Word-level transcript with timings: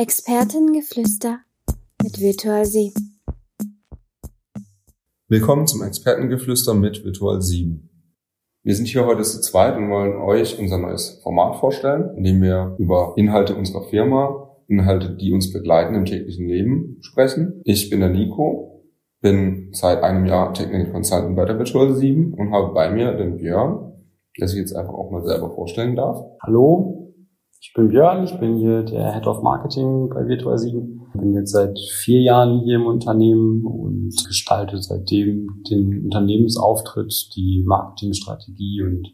Expertengeflüster 0.00 1.40
mit 2.04 2.20
Virtual 2.20 2.64
Sie. 2.64 2.94
Willkommen 5.26 5.66
zum 5.66 5.82
Expertengeflüster 5.82 6.72
mit 6.72 7.04
Virtual 7.04 7.42
7. 7.42 7.90
Wir 8.62 8.76
sind 8.76 8.86
hier 8.86 9.04
heute 9.06 9.24
zu 9.24 9.40
zweit 9.40 9.76
und 9.76 9.90
wollen 9.90 10.16
euch 10.18 10.56
unser 10.60 10.78
neues 10.78 11.18
Format 11.24 11.56
vorstellen, 11.56 12.16
in 12.16 12.22
dem 12.22 12.40
wir 12.40 12.76
über 12.78 13.14
Inhalte 13.16 13.56
unserer 13.56 13.88
Firma, 13.88 14.56
Inhalte, 14.68 15.16
die 15.16 15.32
uns 15.32 15.52
begleiten 15.52 15.96
im 15.96 16.04
täglichen 16.04 16.46
Leben, 16.46 16.98
sprechen. 17.00 17.60
Ich 17.64 17.90
bin 17.90 17.98
der 17.98 18.10
Nico, 18.10 18.84
bin 19.20 19.70
seit 19.72 20.04
einem 20.04 20.26
Jahr 20.26 20.54
Technical 20.54 20.92
Consultant 20.92 21.34
bei 21.34 21.44
der 21.44 21.58
Virtual 21.58 21.92
7 21.92 22.34
und 22.34 22.52
habe 22.52 22.72
bei 22.72 22.88
mir 22.88 23.14
den 23.14 23.38
Björn, 23.38 23.94
der 24.38 24.46
sich 24.46 24.60
jetzt 24.60 24.76
einfach 24.76 24.94
auch 24.94 25.10
mal 25.10 25.24
selber 25.24 25.50
vorstellen 25.50 25.96
darf. 25.96 26.24
Hallo, 26.40 26.97
ich 27.60 27.72
bin 27.74 27.88
Björn, 27.88 28.24
ich 28.24 28.38
bin 28.38 28.56
hier 28.56 28.82
der 28.82 29.12
Head 29.14 29.26
of 29.26 29.42
Marketing 29.42 30.08
bei 30.08 30.26
Virtual 30.28 30.56
7. 30.56 31.00
Bin 31.14 31.34
jetzt 31.34 31.52
seit 31.52 31.76
vier 31.78 32.20
Jahren 32.20 32.60
hier 32.60 32.76
im 32.76 32.86
Unternehmen 32.86 33.64
und 33.66 34.14
gestalte 34.26 34.80
seitdem 34.80 35.62
den 35.68 36.04
Unternehmensauftritt, 36.04 37.30
die 37.34 37.64
Marketingstrategie 37.66 38.82
und 38.82 39.08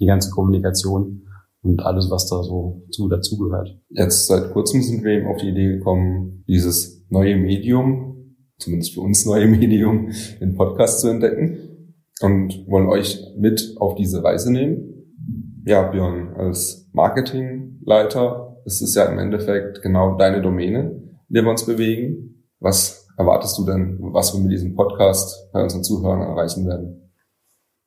die 0.00 0.06
ganze 0.06 0.30
Kommunikation 0.30 1.22
und 1.62 1.82
alles, 1.82 2.10
was 2.10 2.28
da 2.28 2.42
so 2.42 2.82
zu 2.90 3.08
dazugehört. 3.08 3.78
Jetzt 3.90 4.26
seit 4.26 4.52
kurzem 4.52 4.82
sind 4.82 5.04
wir 5.04 5.12
eben 5.12 5.28
auf 5.28 5.40
die 5.40 5.50
Idee 5.50 5.76
gekommen, 5.76 6.44
dieses 6.48 7.06
neue 7.10 7.36
Medium, 7.36 8.36
zumindest 8.58 8.94
für 8.94 9.00
uns 9.02 9.24
neue 9.24 9.46
Medium, 9.48 10.10
den 10.40 10.56
Podcast 10.56 11.00
zu 11.00 11.08
entdecken 11.08 11.94
und 12.20 12.66
wollen 12.68 12.88
euch 12.88 13.20
mit 13.38 13.76
auf 13.78 13.94
diese 13.94 14.24
Reise 14.24 14.52
nehmen. 14.52 15.62
Ja, 15.64 15.90
Björn, 15.90 16.34
als 16.36 16.83
Marketingleiter 16.94 18.56
ist 18.64 18.80
es 18.80 18.94
ja 18.94 19.04
im 19.06 19.18
Endeffekt 19.18 19.82
genau 19.82 20.16
deine 20.16 20.40
Domäne, 20.40 20.92
in 21.28 21.28
der 21.28 21.42
wir 21.42 21.50
uns 21.50 21.66
bewegen. 21.66 22.46
Was 22.60 23.08
erwartest 23.18 23.58
du 23.58 23.66
denn, 23.66 23.98
was 24.00 24.32
wir 24.32 24.40
mit 24.40 24.52
diesem 24.52 24.76
Podcast 24.76 25.50
bei 25.52 25.60
unseren 25.60 25.82
Zuhörern 25.82 26.22
erreichen 26.22 26.68
werden? 26.68 27.10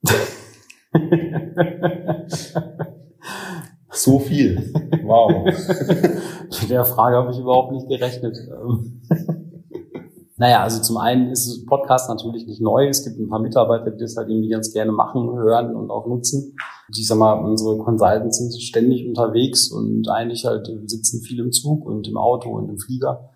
so 3.92 4.20
viel. 4.20 4.74
Wow. 5.04 5.46
Mit 6.62 6.70
der 6.70 6.84
Frage 6.84 7.16
habe 7.16 7.32
ich 7.32 7.40
überhaupt 7.40 7.72
nicht 7.72 7.88
gerechnet. 7.88 8.38
Naja, 10.40 10.62
also 10.62 10.82
zum 10.82 10.98
einen 10.98 11.32
ist 11.32 11.66
Podcast 11.66 12.10
natürlich 12.10 12.46
nicht 12.46 12.62
neu. 12.62 12.88
Es 12.88 13.04
gibt 13.04 13.20
ein 13.20 13.28
paar 13.28 13.40
Mitarbeiter, 13.40 13.90
die 13.90 13.98
das 13.98 14.16
halt 14.16 14.30
irgendwie 14.30 14.50
ganz 14.50 14.72
gerne 14.72 14.92
machen, 14.92 15.32
hören 15.36 15.76
und 15.76 15.90
auch 15.90 16.06
nutzen. 16.06 16.56
Ich 16.96 17.08
sag 17.08 17.18
mal, 17.18 17.34
unsere 17.34 17.78
Consultants 17.80 18.38
sind 18.38 18.62
ständig 18.62 19.08
unterwegs 19.08 19.72
und 19.72 20.08
eigentlich 20.10 20.46
halt 20.46 20.70
sitzen 20.86 21.22
viel 21.22 21.40
im 21.40 21.52
Zug 21.52 21.86
und 21.86 22.08
im 22.08 22.18
Auto 22.18 22.50
und 22.52 22.70
im 22.70 22.78
Flieger. 22.78 23.32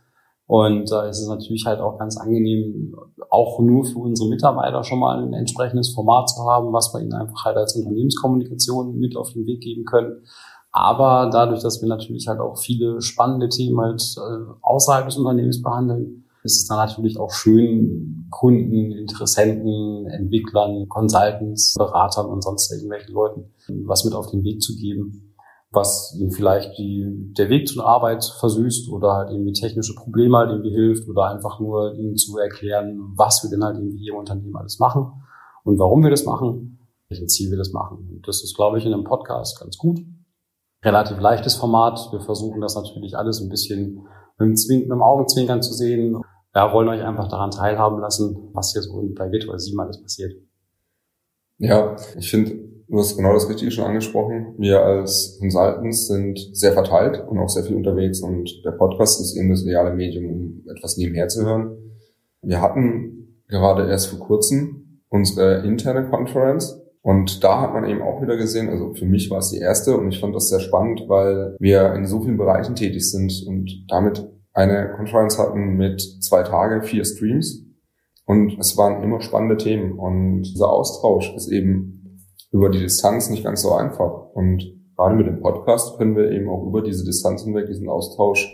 Und 0.52 0.92
da 0.92 1.06
äh, 1.06 1.10
ist 1.10 1.22
es 1.22 1.30
natürlich 1.30 1.66
halt 1.66 1.80
auch 1.80 1.98
ganz 1.98 2.18
angenehm, 2.18 2.94
auch 3.30 3.60
nur 3.62 3.86
für 3.86 4.00
unsere 4.00 4.28
Mitarbeiter 4.28 4.84
schon 4.84 5.00
mal 5.00 5.24
ein 5.24 5.32
entsprechendes 5.32 5.94
Format 5.94 6.30
zu 6.30 6.44
haben, 6.44 6.74
was 6.74 6.94
wir 6.94 7.00
ihnen 7.00 7.14
einfach 7.14 7.46
halt 7.46 7.56
als 7.56 7.76
Unternehmenskommunikation 7.78 9.00
mit 9.00 9.16
auf 9.16 9.32
den 9.32 9.46
Weg 9.46 9.62
geben 9.62 9.86
können. 9.86 10.24
Aber 10.74 11.30
dadurch, 11.32 11.62
dass 11.62 11.82
wir 11.82 11.88
natürlich 11.88 12.28
halt 12.28 12.42
auch 12.42 12.58
viele 12.58 13.02
spannende 13.02 13.48
Themen 13.48 13.80
halt 13.80 14.02
äh, 14.18 14.52
außerhalb 14.62 15.06
des 15.06 15.18
Unternehmens 15.18 15.62
behandeln, 15.62 16.26
ist 16.44 16.62
es 16.62 16.68
dann 16.68 16.78
natürlich 16.78 17.20
auch 17.20 17.32
schön, 17.32 18.28
Kunden, 18.32 18.92
Interessenten, 18.92 20.08
Entwicklern, 20.08 20.88
Consultants, 20.88 21.76
Beratern 21.78 22.28
und 22.28 22.44
sonst 22.44 22.72
irgendwelchen 22.72 23.14
Leuten 23.14 23.54
was 23.86 24.06
mit 24.06 24.14
auf 24.14 24.32
den 24.32 24.44
Weg 24.44 24.62
zu 24.62 24.76
geben, 24.76 25.36
was 25.72 26.16
ihnen 26.20 26.32
vielleicht 26.32 26.78
die, 26.78 27.34
der 27.38 27.50
Weg 27.50 27.68
zur 27.68 27.86
Arbeit 27.86 28.24
versüßt 28.24 28.90
oder 28.92 29.14
halt 29.14 29.32
irgendwie 29.32 29.54
technische 29.54 29.96
Probleme 29.96 30.38
halt 30.38 30.50
irgendwie 30.50 30.72
hilft 30.72 31.08
oder 31.08 31.30
einfach 31.30 31.60
nur 31.60 31.94
ihnen 31.96 32.18
zu 32.18 32.38
erklären, 32.38 33.14
was 33.16 33.44
wir 33.44 33.50
denn 33.50 33.64
halt 33.64 33.78
irgendwie 33.78 34.00
hier 34.00 34.14
im 34.14 34.20
Unternehmen 34.20 34.56
alles 34.56 34.80
machen 34.80 35.12
und 35.64 35.80
warum 35.80 36.04
wir 36.04 36.10
das 36.10 36.26
machen, 36.26 36.80
welchen 37.10 37.30
Ziel 37.30 37.52
wir 37.52 37.58
das 37.58 37.72
machen. 37.72 38.10
Und 38.12 38.28
das 38.28 38.44
ist, 38.44 38.56
glaube 38.56 38.80
ich, 38.80 38.86
in 38.86 38.94
einem 38.94 39.04
Podcast 39.04 39.60
ganz 39.60 39.78
gut. 39.78 40.00
Relativ 40.84 41.20
leichtes 41.20 41.56
Format. 41.56 42.10
Wir 42.12 42.22
versuchen 42.22 42.60
das 42.60 42.76
natürlich 42.76 43.16
alles 43.16 43.40
ein 43.40 43.50
bisschen 43.50 44.08
mit 44.42 44.50
dem, 44.50 44.56
Zwink, 44.56 44.82
mit 44.84 44.92
dem 44.92 45.02
Augenzwinkern 45.02 45.62
zu 45.62 45.74
sehen 45.74 46.22
ja, 46.54 46.74
wollen 46.74 46.90
euch 46.90 47.02
einfach 47.02 47.30
daran 47.30 47.52
teilhaben 47.52 48.00
lassen, 48.00 48.50
was 48.54 48.74
hier 48.74 48.82
so 48.82 49.02
bei 49.16 49.32
Virtual 49.32 49.58
7 49.58 49.80
alles 49.80 50.02
passiert. 50.02 50.34
Ja, 51.58 51.96
ich 52.18 52.30
finde, 52.30 52.56
du 52.88 52.98
hast 52.98 53.16
genau 53.16 53.34
das 53.34 53.48
Richtige 53.48 53.72
schon 53.72 53.86
angesprochen. 53.86 54.56
Wir 54.58 54.84
als 54.84 55.38
Consultants 55.40 56.08
sind 56.08 56.40
sehr 56.54 56.74
verteilt 56.74 57.24
und 57.28 57.40
auch 57.40 57.50
sehr 57.50 57.64
viel 57.64 57.76
unterwegs 57.76 58.22
und 58.22 58.50
der 58.66 58.72
Podcast 58.72 59.22
ist 59.22 59.38
eben 59.38 59.50
das 59.50 59.64
ideale 59.64 59.94
Medium, 59.94 60.26
um 60.26 60.64
etwas 60.76 60.98
nebenher 60.98 61.28
zu 61.28 61.46
hören. 61.46 61.78
Wir 62.42 62.60
hatten 62.60 63.44
gerade 63.48 63.88
erst 63.88 64.08
vor 64.08 64.20
kurzem 64.20 65.02
unsere 65.10 65.66
interne 65.66 66.10
Conference 66.10 66.82
und 67.02 67.44
da 67.44 67.62
hat 67.62 67.74
man 67.74 67.86
eben 67.86 68.02
auch 68.02 68.22
wieder 68.22 68.38
gesehen, 68.38 68.70
also 68.70 68.94
für 68.94 69.06
mich 69.06 69.30
war 69.32 69.40
es 69.40 69.50
die 69.50 69.58
erste 69.58 69.98
und 69.98 70.10
ich 70.10 70.20
fand 70.20 70.36
das 70.36 70.50
sehr 70.50 70.60
spannend, 70.60 71.06
weil 71.08 71.56
wir 71.60 71.94
in 71.94 72.06
so 72.06 72.22
vielen 72.22 72.38
Bereichen 72.38 72.76
tätig 72.76 73.10
sind 73.10 73.44
und 73.48 73.86
damit 73.90 74.28
eine 74.54 74.94
Conference 74.96 75.40
hatten 75.40 75.78
mit 75.78 76.02
zwei 76.22 76.44
Tage, 76.44 76.84
vier 76.84 77.06
Streams. 77.06 77.66
Und 78.26 78.58
es 78.60 78.78
waren 78.78 79.02
immer 79.04 79.22
spannende 79.22 79.58
Themen. 79.58 79.98
Und 79.98 80.44
dieser 80.44 80.70
Austausch 80.70 81.34
ist 81.36 81.48
eben 81.48 82.22
über 82.52 82.70
die 82.70 82.80
Distanz 82.80 83.30
nicht 83.30 83.44
ganz 83.44 83.62
so 83.62 83.74
einfach. 83.74 84.30
Und 84.34 84.64
gerade 84.96 85.16
mit 85.16 85.28
dem 85.28 85.42
Podcast 85.42 85.98
können 85.98 86.16
wir 86.16 86.32
eben 86.32 86.50
auch 86.50 86.66
über 86.68 86.82
diese 86.82 87.04
Distanz 87.04 87.44
hinweg 87.44 87.68
diesen 87.68 87.90
Austausch 87.90 88.48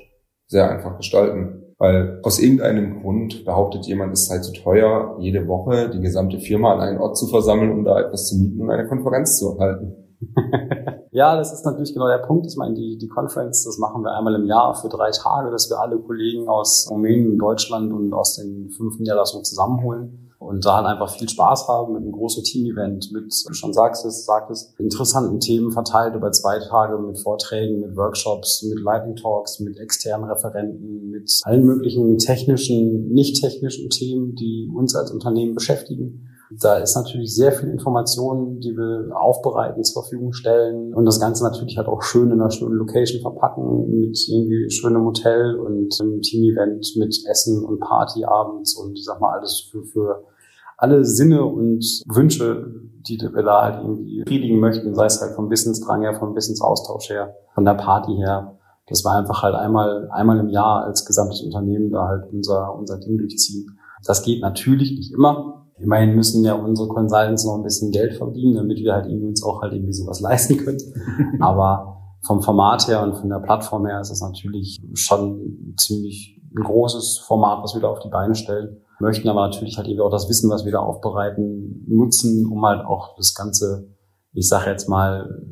sehr 0.48 0.70
einfach 0.70 0.98
gestalten. 0.98 1.67
Weil 1.80 2.20
aus 2.24 2.40
irgendeinem 2.40 3.02
Grund 3.02 3.46
behauptet 3.46 3.86
jemand, 3.86 4.14
es 4.14 4.26
sei 4.26 4.40
zu 4.40 4.52
teuer, 4.52 5.16
jede 5.20 5.48
Woche 5.48 5.90
die 5.90 6.00
gesamte 6.00 6.40
Firma 6.40 6.74
an 6.74 6.80
einen 6.80 6.98
Ort 6.98 7.18
zu 7.18 7.28
versammeln, 7.28 7.72
um 7.72 7.84
da 7.84 8.00
etwas 8.00 8.28
zu 8.28 8.38
mieten 8.38 8.62
und 8.62 8.72
eine 8.72 8.88
Konferenz 8.88 9.38
zu 9.38 9.56
erhalten. 9.56 9.94
ja, 11.12 11.36
das 11.36 11.54
ist 11.54 11.64
natürlich 11.64 11.94
genau 11.94 12.08
der 12.08 12.26
Punkt. 12.26 12.48
Ich 12.48 12.58
meine, 12.58 12.74
die, 12.74 12.98
die 12.98 13.08
Conference, 13.08 13.64
das 13.64 13.78
machen 13.78 14.04
wir 14.04 14.18
einmal 14.18 14.34
im 14.34 14.48
Jahr 14.48 14.74
für 14.74 14.90
drei 14.90 15.12
Tage, 15.12 15.52
dass 15.52 15.70
wir 15.70 15.80
alle 15.80 16.00
Kollegen 16.00 16.48
aus 16.50 16.88
Rumänien, 16.90 17.38
Deutschland 17.38 17.94
und 17.94 18.12
aus 18.12 18.36
den 18.36 18.72
fünf 18.72 18.98
Niederlassungen 18.98 19.46
zusammenholen 19.46 20.27
und 20.48 20.66
da 20.66 20.78
halt 20.78 20.86
einfach 20.86 21.10
viel 21.10 21.28
Spaß 21.28 21.68
haben 21.68 21.94
mit 21.94 22.04
einem 22.04 22.14
großen 22.14 22.42
Team-Event, 22.42 23.12
mit, 23.12 23.26
wie 23.26 23.48
du 23.50 23.54
schon 23.54 23.74
sagst 23.74 24.06
es, 24.06 24.26
sagst 24.26 24.74
interessanten 24.80 25.42
Themen 25.42 25.72
verteilt 25.72 26.16
über 26.16 26.32
zwei 26.32 26.60
Tage 26.60 26.98
mit 27.00 27.20
Vorträgen, 27.20 27.82
mit 27.82 27.98
Workshops, 27.98 28.64
mit 28.64 28.80
Lightning 28.80 29.18
Talks, 29.18 29.60
mit 29.60 29.78
externen 29.78 30.30
Referenten, 30.30 31.10
mit 31.10 31.30
allen 31.44 31.66
möglichen 31.66 32.18
technischen, 32.18 33.10
nicht 33.10 33.42
technischen 33.42 33.90
Themen, 33.90 34.36
die 34.36 34.72
uns 34.74 34.96
als 34.96 35.12
Unternehmen 35.12 35.54
beschäftigen. 35.54 36.30
Da 36.62 36.78
ist 36.78 36.96
natürlich 36.96 37.36
sehr 37.36 37.52
viel 37.52 37.68
Information, 37.68 38.62
die 38.62 38.72
wir 38.72 39.10
aufbereiten, 39.20 39.84
zur 39.84 40.04
Verfügung 40.04 40.32
stellen 40.32 40.94
und 40.94 41.04
das 41.04 41.20
Ganze 41.20 41.44
natürlich 41.44 41.78
halt 41.78 41.90
auch 41.90 42.02
schön 42.02 42.32
in 42.32 42.40
einer 42.40 42.52
schönen 42.52 42.76
Location 42.76 43.22
verpacken 43.22 43.90
mit 43.90 44.18
irgendwie 44.30 44.70
schönem 44.70 45.04
Hotel 45.04 45.56
und 45.56 45.94
einem 46.00 46.22
Team-Event 46.22 46.96
mit 46.96 47.22
Essen 47.30 47.66
und 47.66 47.82
Party 47.82 48.24
abends 48.24 48.76
und 48.76 48.98
ich 48.98 49.04
sag 49.04 49.20
mal 49.20 49.38
alles 49.38 49.68
für, 49.70 49.84
für 49.84 50.24
alle 50.78 51.04
Sinne 51.04 51.44
und 51.44 51.84
Wünsche, 52.08 52.72
die 53.08 53.20
wir 53.20 53.44
da 53.44 53.64
halt 53.64 53.82
irgendwie 53.82 54.20
befriedigen 54.20 54.60
möchten, 54.60 54.94
sei 54.94 55.06
es 55.06 55.22
halt 55.22 55.36
vom 55.36 55.50
Wissensdrang 55.50 56.04
her, 56.04 56.16
vom 56.20 56.36
Wissensaustausch 56.36 57.10
her, 57.10 57.36
von 57.54 57.66
der 57.66 57.74
Party 57.74 58.16
her. 58.16 58.58
Das 58.88 59.04
war 59.04 59.18
einfach 59.18 59.44
halt 59.44 59.56
einmal, 59.56 60.10
einmal 60.12 60.40
im 60.40 60.50
Jahr 60.50 60.86
als 60.86 61.06
gesamtes 61.06 61.42
Unternehmen 61.42 61.92
da 61.92 62.08
halt 62.08 62.32
unser, 62.32 62.74
unser 62.76 63.00
Ding 63.00 63.18
durchziehen. 63.18 63.78
Das 64.06 64.24
geht 64.24 64.42
natürlich 64.42 64.92
nicht 64.92 65.14
immer. 65.14 65.66
Immerhin 65.80 66.16
müssen 66.16 66.44
ja 66.44 66.54
unsere 66.54 66.88
Consultants 66.88 67.46
noch 67.46 67.56
ein 67.56 67.64
bisschen 67.64 67.92
Geld 67.92 68.14
verdienen, 68.14 68.56
damit 68.56 68.78
wir 68.78 68.94
halt 68.94 69.08
irgendwie 69.08 69.28
uns 69.28 69.44
auch 69.44 69.62
halt 69.62 69.74
irgendwie 69.74 69.94
sowas 69.94 70.20
leisten 70.22 70.58
können. 70.58 70.80
Aber 71.40 71.98
vom 72.26 72.42
Format 72.42 72.88
her 72.88 73.04
und 73.04 73.16
von 73.16 73.30
der 73.30 73.40
Plattform 73.40 73.86
her 73.86 74.00
ist 74.00 74.12
es 74.12 74.22
natürlich 74.22 74.80
schon 74.94 75.76
ziemlich 75.78 76.42
ein 76.56 76.64
großes 76.64 77.20
Format, 77.28 77.64
was 77.64 77.74
wir 77.76 77.82
da 77.82 77.90
auf 77.90 78.00
die 78.00 78.10
Beine 78.10 78.36
stellen. 78.36 78.78
Möchten 79.00 79.30
aber 79.30 79.48
natürlich 79.48 79.78
halt 79.78 79.88
eben 79.88 80.02
auch 80.02 80.10
das 80.10 80.28
Wissen, 80.30 80.50
was 80.50 80.66
wir 80.66 80.72
da 80.72 80.80
aufbereiten, 80.80 81.86
nutzen, 81.88 82.48
um 82.48 82.66
halt 82.66 82.86
auch 82.86 83.16
das 83.16 83.36
Ganze, 83.36 83.88
ich 84.34 84.48
sage 84.48 84.70
jetzt 84.72 84.90
mal, 84.90 85.44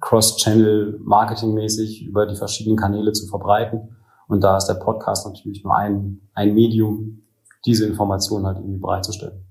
Cross-Channel 0.00 1.00
marketingmäßig 1.02 2.06
über 2.06 2.26
die 2.26 2.36
verschiedenen 2.36 2.76
Kanäle 2.76 3.12
zu 3.12 3.26
verbreiten. 3.26 3.96
Und 4.28 4.44
da 4.44 4.56
ist 4.56 4.66
der 4.66 4.74
Podcast 4.74 5.26
natürlich 5.26 5.64
nur 5.64 5.76
ein, 5.76 6.20
ein 6.34 6.54
Medium, 6.54 7.22
diese 7.64 7.86
Informationen 7.86 8.46
halt 8.46 8.58
irgendwie 8.58 8.78
bereitzustellen. 8.78 9.44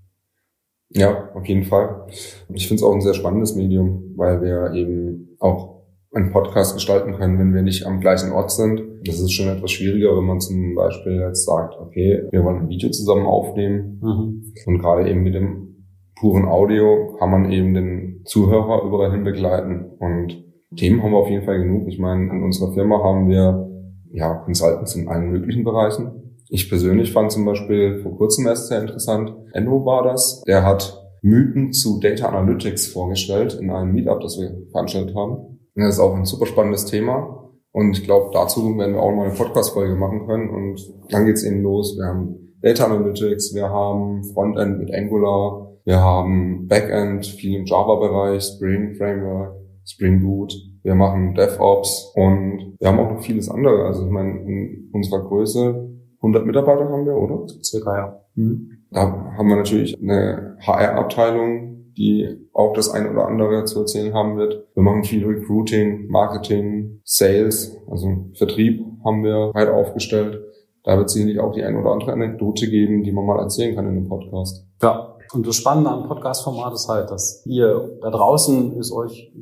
Ja, 0.90 1.30
auf 1.34 1.46
jeden 1.46 1.64
Fall. 1.64 2.08
Ich 2.54 2.68
finde 2.68 2.82
es 2.82 2.84
auch 2.84 2.94
ein 2.94 3.02
sehr 3.02 3.14
spannendes 3.14 3.56
Medium, 3.56 4.14
weil 4.16 4.42
wir 4.42 4.72
eben 4.74 5.36
auch 5.40 5.75
einen 6.16 6.32
Podcast 6.32 6.74
gestalten 6.74 7.14
können, 7.14 7.38
wenn 7.38 7.54
wir 7.54 7.62
nicht 7.62 7.86
am 7.86 8.00
gleichen 8.00 8.32
Ort 8.32 8.52
sind. 8.52 8.82
Das 9.06 9.20
ist 9.20 9.34
schon 9.34 9.50
etwas 9.50 9.72
schwieriger, 9.72 10.16
wenn 10.18 10.26
man 10.26 10.40
zum 10.40 10.74
Beispiel 10.76 11.20
jetzt 11.20 11.46
sagt, 11.46 11.76
okay, 11.80 12.24
wir 12.32 12.44
wollen 12.44 12.62
ein 12.62 12.70
Video 12.70 12.90
zusammen 12.90 13.26
aufnehmen. 13.26 14.00
Mhm. 14.02 14.54
Und 14.66 14.80
gerade 14.80 15.10
eben 15.10 15.24
mit 15.24 15.36
dem 15.36 15.86
puren 16.18 16.46
Audio 16.46 17.16
kann 17.20 17.30
man 17.30 17.52
eben 17.52 17.74
den 17.74 18.22
Zuhörer 18.26 18.84
überall 18.86 19.12
hin 19.12 19.24
begleiten. 19.24 19.92
Und 20.00 20.44
Themen 20.78 21.04
haben 21.04 21.12
wir 21.12 21.18
auf 21.18 21.30
jeden 21.30 21.46
Fall 21.46 21.60
genug. 21.60 21.88
Ich 21.88 22.00
meine, 22.00 22.32
in 22.32 22.44
unserer 22.44 22.74
Firma 22.74 23.04
haben 23.04 23.28
wir 23.28 23.70
ja, 24.12 24.36
Consultants 24.36 24.96
in 24.96 25.10
allen 25.10 25.30
möglichen 25.30 25.64
Bereichen. 25.64 26.38
Ich 26.50 26.70
persönlich 26.70 27.12
fand 27.12 27.32
zum 27.32 27.44
Beispiel 27.44 28.00
vor 28.02 28.16
kurzem 28.16 28.48
erst 28.48 28.68
sehr 28.68 28.82
interessant, 28.82 29.34
Enno 29.54 29.86
war 29.86 30.04
das, 30.04 30.44
der 30.48 30.64
hat 30.64 31.02
Mythen 31.22 31.74
zu 31.74 32.00
Data 32.00 32.30
Analytics 32.30 32.88
vorgestellt 32.88 33.58
in 33.60 33.72
einem 33.72 33.94
Meetup, 33.94 34.22
das 34.22 34.40
wir 34.40 34.56
veranstaltet 34.72 35.16
haben. 35.16 35.55
Das 35.76 35.96
ist 35.96 36.00
auch 36.00 36.16
ein 36.16 36.26
super 36.26 36.46
spannendes 36.46 36.86
Thema. 36.86 37.52
Und 37.72 37.98
ich 37.98 38.06
glaube, 38.06 38.30
dazu 38.34 38.78
werden 38.78 38.94
wir 38.94 39.02
auch 39.02 39.12
mal 39.12 39.26
eine 39.26 39.34
Podcast-Folge 39.34 39.96
machen 39.96 40.26
können. 40.26 40.50
Und 40.50 40.80
dann 41.10 41.26
geht's 41.26 41.44
eben 41.44 41.62
los. 41.62 41.98
Wir 41.98 42.06
haben 42.06 42.54
Data 42.62 42.86
Analytics, 42.86 43.54
wir 43.54 43.70
haben 43.70 44.24
Frontend 44.24 44.80
mit 44.80 44.94
Angular, 44.94 45.72
wir 45.84 46.00
haben 46.00 46.68
Backend, 46.68 47.26
viel 47.26 47.60
im 47.60 47.66
Java-Bereich, 47.66 48.42
Spring 48.42 48.96
Framework, 48.96 49.56
Spring 49.86 50.22
Boot. 50.24 50.54
Wir 50.84 50.96
machen 50.96 51.36
DevOps 51.36 52.14
und 52.16 52.76
wir 52.80 52.88
haben 52.88 53.00
auch 53.00 53.12
noch 53.12 53.22
vieles 53.22 53.50
andere. 53.50 53.86
Also 53.86 54.06
ich 54.06 54.12
meine, 54.12 54.40
in 54.40 54.90
unserer 54.94 55.22
Größe 55.24 55.90
100 56.18 56.46
Mitarbeiter 56.46 56.90
haben 56.90 57.06
wir, 57.06 57.16
oder? 57.16 57.46
Circa, 57.64 57.96
ja. 57.96 58.22
Mhm. 58.36 58.72
Da 58.92 59.34
haben 59.38 59.50
wir 59.50 59.58
natürlich 59.58 59.96
eine 60.02 60.58
HR-Abteilung, 60.62 61.85
die 61.98 62.48
auch 62.54 62.74
das 62.74 62.90
eine 62.90 63.12
oder 63.12 63.28
andere 63.28 63.66
zu 63.66 63.80
erzählen 63.80 64.14
haben 64.14 64.38
wird. 64.38 64.68
Wir 64.74 64.84
machen 64.84 65.04
viel 65.04 65.26
Recruiting, 65.26 66.08
Marketing, 66.10 67.02
Sales, 67.04 67.78
also 67.90 68.08
Vertrieb 68.34 68.86
haben 69.04 69.24
wir 69.24 69.52
weit 69.54 69.70
aufgestellt. 69.70 70.42
Da 70.84 70.98
wird 70.98 71.10
sicherlich 71.10 71.40
auch 71.40 71.52
die 71.52 71.64
ein 71.64 71.78
oder 71.78 71.92
andere 71.92 72.14
Anekdote 72.14 72.70
geben, 72.70 73.04
die 73.04 73.12
man 73.12 73.26
mal 73.26 73.40
erzählen 73.40 73.76
kann 73.76 73.88
in 73.88 73.96
dem 73.96 74.08
Podcast. 74.08 74.66
Ja, 74.82 75.16
und 75.34 75.48
das 75.48 75.56
Spannende 75.56 75.90
am 75.90 76.08
Podcast-Format 76.08 76.74
ist 76.74 76.88
halt, 76.88 77.10
dass 77.10 77.44
ihr 77.46 77.98
da 78.02 78.10
draußen 78.10 78.78
es 78.80 78.92
euch 78.92 79.34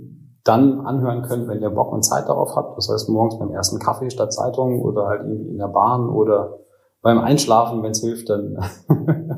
dann 0.43 0.81
anhören 0.81 1.21
könnt, 1.23 1.47
wenn 1.47 1.61
ihr 1.61 1.69
Bock 1.69 1.91
und 1.91 2.03
Zeit 2.03 2.27
darauf 2.27 2.55
habt. 2.55 2.77
Das 2.77 2.89
heißt 2.89 3.09
morgens 3.09 3.39
beim 3.39 3.51
ersten 3.51 3.79
Kaffee 3.79 4.09
statt 4.09 4.33
Zeitung 4.33 4.81
oder 4.81 5.07
halt 5.07 5.21
irgendwie 5.21 5.49
in 5.49 5.57
der 5.57 5.67
Bahn 5.67 6.09
oder 6.09 6.59
beim 7.03 7.19
Einschlafen, 7.19 7.83
wenn 7.83 7.91
es 7.91 8.01
hilft, 8.01 8.29
dann 8.29 8.57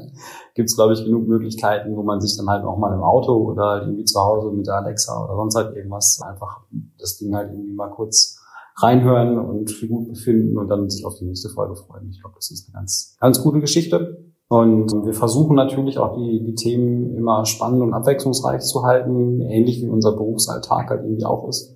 gibt 0.53 0.69
es, 0.69 0.75
glaube 0.75 0.93
ich, 0.93 1.03
genug 1.03 1.27
Möglichkeiten, 1.27 1.97
wo 1.97 2.03
man 2.03 2.21
sich 2.21 2.37
dann 2.37 2.47
halt 2.47 2.63
auch 2.63 2.77
mal 2.77 2.93
im 2.93 3.01
Auto 3.01 3.33
oder 3.33 3.63
halt 3.63 3.83
irgendwie 3.83 4.05
zu 4.05 4.21
Hause 4.21 4.51
mit 4.51 4.67
der 4.67 4.75
Alexa 4.75 5.25
oder 5.25 5.35
sonst 5.35 5.55
halt 5.55 5.75
irgendwas 5.75 6.21
einfach 6.21 6.61
das 6.99 7.17
Ding 7.17 7.35
halt 7.35 7.51
irgendwie 7.51 7.73
mal 7.73 7.89
kurz 7.89 8.39
reinhören 8.77 9.39
und 9.39 9.73
gut 9.89 10.09
befinden 10.09 10.57
und 10.57 10.67
dann 10.67 10.89
sich 10.89 11.05
auf 11.05 11.15
die 11.17 11.25
nächste 11.25 11.49
Folge 11.49 11.75
freuen. 11.75 12.09
Ich 12.11 12.21
glaube, 12.21 12.35
das 12.35 12.51
ist 12.51 12.69
eine 12.69 12.79
ganz, 12.79 13.17
ganz 13.19 13.41
gute 13.41 13.59
Geschichte. 13.59 14.23
Und 14.47 14.91
wir 15.03 15.13
versuchen 15.13 15.55
natürlich 15.55 15.97
auch 15.97 16.15
die, 16.15 16.43
die 16.43 16.53
Themen 16.53 17.15
immer 17.15 17.45
spannend 17.45 17.81
und 17.81 17.93
abwechslungsreich 17.93 18.61
zu 18.61 18.83
halten, 18.83 19.41
ähnlich 19.41 19.81
wie 19.81 19.89
unser 19.89 20.11
Berufsalltag 20.11 20.91
halt 20.91 21.03
irgendwie 21.03 21.25
auch 21.25 21.47
ist. 21.47 21.75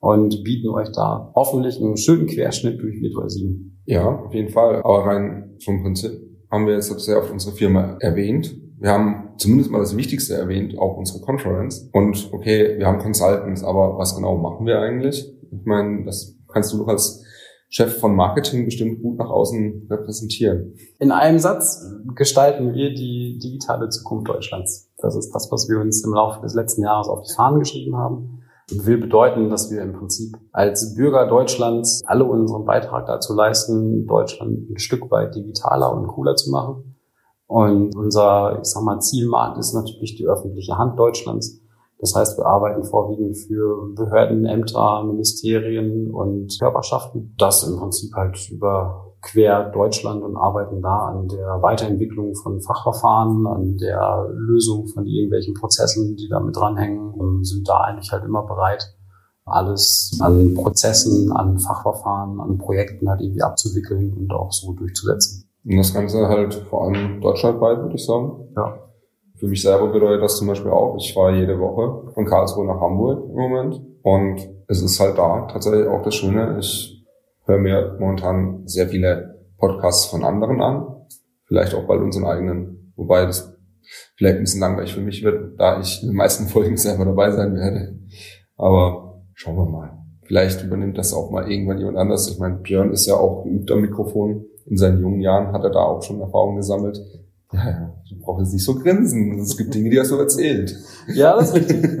Und 0.00 0.44
bieten 0.44 0.68
euch 0.68 0.90
da 0.92 1.32
hoffentlich 1.34 1.80
einen 1.80 1.96
schönen 1.96 2.26
Querschnitt 2.26 2.80
durch 2.80 3.00
Virtual 3.00 3.28
7. 3.28 3.82
Ja, 3.86 4.24
auf 4.24 4.34
jeden 4.34 4.50
Fall. 4.50 4.76
Aber 4.76 5.06
rein 5.06 5.56
vom 5.64 5.82
Prinzip 5.82 6.12
haben 6.50 6.66
wir 6.66 6.74
jetzt 6.74 6.88
sehr 7.00 7.18
oft 7.18 7.32
unsere 7.32 7.56
Firma 7.56 7.96
erwähnt. 8.00 8.56
Wir 8.78 8.90
haben 8.90 9.30
zumindest 9.38 9.70
mal 9.70 9.78
das 9.78 9.96
Wichtigste 9.96 10.34
erwähnt, 10.34 10.78
auch 10.78 10.96
unsere 10.96 11.20
Conference. 11.20 11.88
Und 11.92 12.28
okay, 12.32 12.78
wir 12.78 12.86
haben 12.86 12.98
Consultants, 12.98 13.64
aber 13.64 13.96
was 13.96 14.14
genau 14.14 14.36
machen 14.36 14.66
wir 14.66 14.80
eigentlich? 14.80 15.32
Ich 15.50 15.64
meine, 15.64 16.04
das 16.04 16.36
kannst 16.52 16.72
du 16.72 16.78
doch 16.78 16.88
als 16.88 17.24
Chef 17.68 17.98
von 17.98 18.14
Marketing 18.14 18.64
bestimmt 18.64 19.02
gut 19.02 19.18
nach 19.18 19.30
außen 19.30 19.88
repräsentieren. 19.90 20.74
In 20.98 21.10
einem 21.10 21.38
Satz 21.38 21.84
gestalten 22.14 22.74
wir 22.74 22.94
die 22.94 23.38
digitale 23.42 23.88
Zukunft 23.88 24.28
Deutschlands. 24.28 24.92
Das 24.98 25.16
ist 25.16 25.32
das, 25.32 25.50
was 25.50 25.68
wir 25.68 25.80
uns 25.80 26.04
im 26.04 26.12
Laufe 26.12 26.40
des 26.42 26.54
letzten 26.54 26.82
Jahres 26.82 27.08
auf 27.08 27.22
die 27.22 27.34
Fahnen 27.34 27.58
geschrieben 27.58 27.96
haben 27.96 28.42
will 28.70 28.98
bedeuten, 28.98 29.48
dass 29.48 29.70
wir 29.70 29.82
im 29.82 29.92
Prinzip 29.92 30.36
als 30.52 30.94
Bürger 30.94 31.28
Deutschlands 31.28 32.02
alle 32.06 32.24
unseren 32.24 32.64
Beitrag 32.64 33.06
dazu 33.06 33.34
leisten, 33.34 34.06
Deutschland 34.06 34.70
ein 34.70 34.78
Stück 34.78 35.10
weit 35.10 35.34
digitaler 35.34 35.92
und 35.92 36.08
cooler 36.08 36.34
zu 36.34 36.50
machen. 36.50 36.96
Und 37.46 37.94
unser, 37.94 38.58
ich 38.60 38.68
sag 38.68 38.82
mal, 38.82 38.98
Zielmarkt 38.98 39.58
ist 39.58 39.72
natürlich 39.72 40.16
die 40.16 40.26
öffentliche 40.26 40.76
Hand 40.76 40.98
Deutschlands. 40.98 41.60
Das 41.98 42.14
heißt, 42.14 42.38
wir 42.38 42.46
arbeiten 42.46 42.84
vorwiegend 42.84 43.36
für 43.36 43.94
Behörden, 43.94 44.44
Ämter, 44.44 45.02
Ministerien 45.04 46.10
und 46.12 46.54
Körperschaften. 46.58 47.34
Das 47.38 47.66
im 47.66 47.78
Prinzip 47.78 48.14
halt 48.14 48.38
über 48.50 49.14
quer 49.22 49.70
Deutschland 49.70 50.22
und 50.22 50.36
arbeiten 50.36 50.82
da 50.82 51.06
an 51.06 51.28
der 51.28 51.62
Weiterentwicklung 51.62 52.34
von 52.34 52.60
Fachverfahren, 52.60 53.46
an 53.46 53.76
der 53.78 54.28
Lösung 54.32 54.86
von 54.88 55.06
irgendwelchen 55.06 55.54
Prozessen, 55.54 56.16
die 56.16 56.28
da 56.28 56.38
mit 56.40 56.54
dranhängen 56.54 57.12
und 57.12 57.44
sind 57.44 57.68
da 57.68 57.80
eigentlich 57.80 58.12
halt 58.12 58.24
immer 58.24 58.42
bereit, 58.42 58.94
alles 59.44 60.18
an 60.20 60.54
Prozessen, 60.54 61.32
an 61.32 61.58
Fachverfahren, 61.58 62.40
an 62.40 62.58
Projekten 62.58 63.08
halt 63.08 63.20
irgendwie 63.20 63.42
abzuwickeln 63.42 64.12
und 64.12 64.32
auch 64.32 64.52
so 64.52 64.72
durchzusetzen. 64.72 65.48
Und 65.64 65.78
das 65.78 65.94
Ganze 65.94 66.28
halt 66.28 66.54
vor 66.54 66.84
allem 66.84 67.20
deutschlandweit, 67.20 67.78
würde 67.78 67.94
ich 67.94 68.04
sagen. 68.04 68.48
Ja. 68.56 68.78
Für 69.38 69.46
mich 69.46 69.62
selber 69.62 69.88
bedeutet 69.88 70.22
das 70.22 70.36
zum 70.36 70.48
Beispiel 70.48 70.70
auch, 70.70 70.96
ich 70.96 71.12
fahre 71.12 71.36
jede 71.36 71.58
Woche 71.58 72.10
von 72.12 72.24
Karlsruhe 72.24 72.66
nach 72.66 72.80
Hamburg 72.80 73.28
im 73.28 73.36
Moment 73.36 73.82
und 74.02 74.48
es 74.68 74.82
ist 74.82 74.98
halt 74.98 75.18
da 75.18 75.46
tatsächlich 75.50 75.86
auch 75.86 76.02
das 76.02 76.14
Schöne. 76.14 76.56
Ich 76.58 77.04
höre 77.44 77.58
mir 77.58 77.96
momentan 78.00 78.66
sehr 78.66 78.88
viele 78.88 79.44
Podcasts 79.58 80.06
von 80.06 80.24
anderen 80.24 80.60
an, 80.62 80.86
vielleicht 81.44 81.74
auch 81.74 81.86
bald 81.86 82.00
unseren 82.00 82.24
eigenen, 82.24 82.92
wobei 82.96 83.26
das 83.26 83.56
vielleicht 84.16 84.38
ein 84.38 84.42
bisschen 84.42 84.60
langweilig 84.60 84.94
für 84.94 85.00
mich 85.00 85.22
wird, 85.22 85.58
da 85.58 85.80
ich 85.80 86.02
in 86.02 86.08
den 86.08 86.16
meisten 86.16 86.46
Folgen 86.46 86.76
selber 86.76 87.04
dabei 87.04 87.30
sein 87.30 87.54
werde. 87.54 87.98
Aber 88.56 89.22
schauen 89.34 89.56
wir 89.56 89.66
mal. 89.66 89.98
Vielleicht 90.22 90.64
übernimmt 90.64 90.98
das 90.98 91.14
auch 91.14 91.30
mal 91.30 91.50
irgendwann 91.50 91.78
jemand 91.78 91.98
anders. 91.98 92.28
Ich 92.28 92.38
meine, 92.38 92.56
Björn 92.56 92.90
ist 92.90 93.06
ja 93.06 93.14
auch 93.14 93.44
geübt 93.44 93.70
am 93.70 93.80
Mikrofon. 93.80 94.44
In 94.64 94.76
seinen 94.76 95.00
jungen 95.00 95.20
Jahren 95.20 95.52
hat 95.52 95.62
er 95.62 95.70
da 95.70 95.80
auch 95.80 96.02
schon 96.02 96.20
Erfahrungen 96.20 96.56
gesammelt. 96.56 96.98
Ja, 97.52 97.64
ja, 97.70 97.94
du 98.08 98.18
brauchst 98.20 98.46
jetzt 98.46 98.52
nicht 98.54 98.64
so 98.64 98.74
grinsen. 98.74 99.38
Es 99.38 99.56
gibt 99.56 99.74
Dinge, 99.74 99.90
die 99.90 100.00
hast 100.00 100.10
du 100.10 100.16
erzählt. 100.16 100.76
Ja, 101.08 101.36
das 101.36 101.50
ist 101.50 101.54
richtig. 101.56 102.00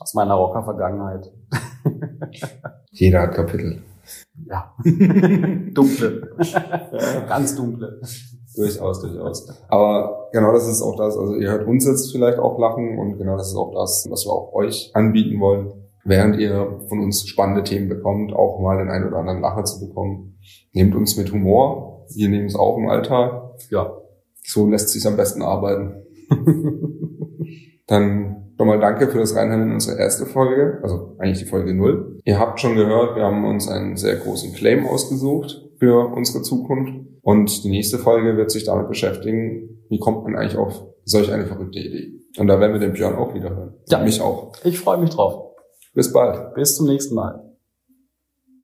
Aus 0.00 0.14
meiner 0.14 0.34
Rocker-Vergangenheit. 0.34 1.32
Jeder 2.92 3.22
hat 3.22 3.34
Kapitel. 3.34 3.82
Ja. 4.46 4.74
dunkle. 4.84 6.34
Ganz 7.28 7.54
dunkle. 7.54 8.00
Durchaus, 8.56 9.00
durchaus. 9.00 9.48
Aber 9.68 10.28
genau 10.32 10.52
das 10.52 10.68
ist 10.68 10.82
auch 10.82 10.96
das. 10.96 11.16
Also 11.16 11.34
ihr 11.36 11.50
hört 11.50 11.66
uns 11.66 11.86
jetzt 11.86 12.12
vielleicht 12.12 12.38
auch 12.38 12.58
lachen 12.58 12.98
und 12.98 13.18
genau 13.18 13.36
das 13.36 13.48
ist 13.48 13.56
auch 13.56 13.72
das, 13.74 14.06
was 14.08 14.24
wir 14.24 14.32
auch 14.32 14.52
euch 14.54 14.90
anbieten 14.94 15.40
wollen. 15.40 15.72
Während 16.04 16.38
ihr 16.38 16.80
von 16.88 17.00
uns 17.00 17.26
spannende 17.26 17.64
Themen 17.64 17.88
bekommt, 17.88 18.32
auch 18.32 18.60
mal 18.60 18.78
den 18.78 18.90
einen 18.90 19.08
oder 19.08 19.18
anderen 19.18 19.40
Lacher 19.40 19.64
zu 19.64 19.86
bekommen. 19.86 20.38
Nehmt 20.72 20.94
uns 20.94 21.16
mit 21.16 21.32
Humor. 21.32 22.06
Wir 22.14 22.28
nehmen 22.28 22.46
es 22.46 22.56
auch 22.56 22.76
im 22.76 22.88
Alltag 22.88 23.43
ja, 23.70 23.96
so 24.44 24.68
lässt 24.68 24.90
sich 24.90 25.06
am 25.06 25.16
besten 25.16 25.42
arbeiten. 25.42 26.02
Dann 27.86 28.52
nochmal 28.56 28.80
danke 28.80 29.08
für 29.08 29.18
das 29.18 29.34
Reinhören 29.34 29.62
in 29.62 29.72
unsere 29.72 29.98
erste 29.98 30.26
Folge, 30.26 30.78
also 30.82 31.16
eigentlich 31.18 31.38
die 31.38 31.48
Folge 31.48 31.74
null. 31.74 32.20
Ihr 32.24 32.38
habt 32.38 32.60
schon 32.60 32.76
gehört, 32.76 33.16
wir 33.16 33.24
haben 33.24 33.44
uns 33.44 33.68
einen 33.68 33.96
sehr 33.96 34.16
großen 34.16 34.52
Claim 34.54 34.86
ausgesucht 34.86 35.62
für 35.78 36.12
unsere 36.14 36.42
Zukunft. 36.42 36.92
Und 37.22 37.64
die 37.64 37.70
nächste 37.70 37.98
Folge 37.98 38.36
wird 38.36 38.50
sich 38.50 38.64
damit 38.64 38.88
beschäftigen, 38.88 39.82
wie 39.88 39.98
kommt 39.98 40.24
man 40.24 40.36
eigentlich 40.36 40.56
auf 40.56 40.84
solch 41.04 41.32
eine 41.32 41.46
verrückte 41.46 41.78
Idee. 41.78 42.20
Und 42.38 42.48
da 42.48 42.58
werden 42.60 42.72
wir 42.72 42.80
den 42.80 42.92
Björn 42.92 43.16
auch 43.16 43.34
wieder 43.34 43.50
hören. 43.50 43.74
Ja. 43.88 44.02
Mich 44.02 44.20
auch. 44.20 44.52
Ich 44.64 44.78
freue 44.78 44.98
mich 44.98 45.10
drauf. 45.10 45.54
Bis 45.94 46.12
bald. 46.12 46.54
Bis 46.54 46.76
zum 46.76 46.86
nächsten 46.86 47.14
Mal. 47.14 47.43